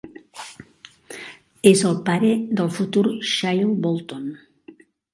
[1.73, 3.07] És el pare del futur
[3.37, 4.29] Shai Bolton.